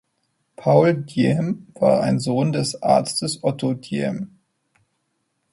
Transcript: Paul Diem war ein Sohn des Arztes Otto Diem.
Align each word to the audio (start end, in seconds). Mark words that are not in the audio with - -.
Paul 0.55 1.03
Diem 1.05 1.67
war 1.75 2.01
ein 2.01 2.19
Sohn 2.19 2.51
des 2.53 2.81
Arztes 2.81 3.37
Otto 3.43 3.75
Diem. 3.75 4.31